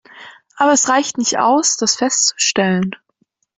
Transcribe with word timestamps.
Aber 0.55 0.71
es 0.71 0.89
reicht 0.89 1.19
nicht 1.19 1.37
aus, 1.37 1.77
das 1.77 1.93
festzustellen. 1.95 2.95